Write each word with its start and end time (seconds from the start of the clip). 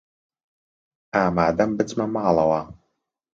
ئامادەم 1.15 1.69
بچمە 1.77 2.05
ماڵەوە. 2.13 2.61